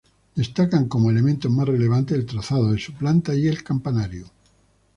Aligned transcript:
Destacan 0.33 0.87
como 0.89 1.11
elementos 1.11 1.51
más 1.51 1.67
relevantes 1.67 2.17
el 2.17 2.25
trazado 2.25 2.71
de 2.71 2.79
su 2.79 2.91
planta 2.93 3.35
y 3.35 3.45
el 3.47 3.63
campanario. 3.63 4.25